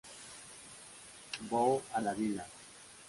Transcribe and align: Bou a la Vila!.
Bou 1.51 1.77
a 2.01 2.03
la 2.07 2.15
Vila!. 2.23 2.49